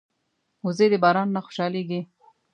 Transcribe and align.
وزې 0.65 0.87
د 0.91 0.95
باران 1.03 1.27
نه 1.35 1.39
خوشحالېږي 1.45 2.01